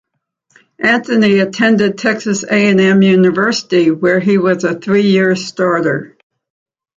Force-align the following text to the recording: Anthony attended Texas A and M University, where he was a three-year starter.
Anthony 0.79 1.37
attended 1.41 1.95
Texas 1.99 2.41
A 2.43 2.51
and 2.71 2.81
M 2.81 3.03
University, 3.03 3.91
where 3.91 4.19
he 4.19 4.39
was 4.39 4.63
a 4.63 4.73
three-year 4.79 5.35
starter. 5.35 6.17